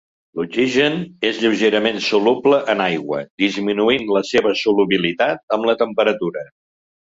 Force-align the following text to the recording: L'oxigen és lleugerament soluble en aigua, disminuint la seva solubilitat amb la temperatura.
L'oxigen 0.37 0.95
és 1.29 1.41
lleugerament 1.43 1.99
soluble 2.05 2.61
en 2.75 2.81
aigua, 2.87 3.21
disminuint 3.45 4.09
la 4.19 4.25
seva 4.33 4.57
solubilitat 4.65 5.57
amb 5.59 5.71
la 5.73 5.79
temperatura. 5.85 6.47